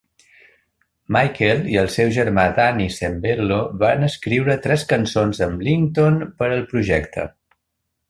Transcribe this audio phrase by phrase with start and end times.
[1.17, 6.69] Michael i el seu germà Danny Sembello van escriure tres cançons amb Lington per al
[6.77, 7.33] projecte.